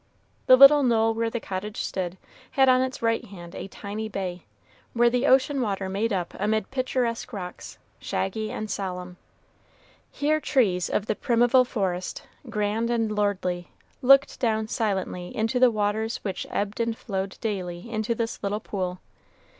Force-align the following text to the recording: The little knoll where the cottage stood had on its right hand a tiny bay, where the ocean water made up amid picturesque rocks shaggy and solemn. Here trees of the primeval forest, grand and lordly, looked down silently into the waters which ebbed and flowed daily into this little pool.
The 0.47 0.55
little 0.55 0.81
knoll 0.81 1.13
where 1.13 1.29
the 1.29 1.39
cottage 1.39 1.81
stood 1.83 2.17
had 2.49 2.67
on 2.67 2.81
its 2.81 3.03
right 3.03 3.23
hand 3.23 3.53
a 3.53 3.67
tiny 3.67 4.09
bay, 4.09 4.45
where 4.93 5.11
the 5.11 5.27
ocean 5.27 5.61
water 5.61 5.89
made 5.89 6.11
up 6.11 6.33
amid 6.39 6.71
picturesque 6.71 7.31
rocks 7.31 7.77
shaggy 7.99 8.49
and 8.51 8.67
solemn. 8.71 9.17
Here 10.11 10.39
trees 10.39 10.89
of 10.89 11.05
the 11.05 11.13
primeval 11.13 11.65
forest, 11.65 12.23
grand 12.49 12.89
and 12.89 13.11
lordly, 13.15 13.67
looked 14.01 14.39
down 14.39 14.67
silently 14.69 15.35
into 15.37 15.59
the 15.59 15.69
waters 15.69 16.17
which 16.23 16.47
ebbed 16.49 16.79
and 16.79 16.97
flowed 16.97 17.37
daily 17.39 17.87
into 17.87 18.15
this 18.15 18.41
little 18.41 18.59
pool. 18.59 18.97